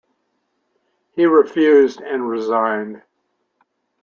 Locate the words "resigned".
2.27-3.03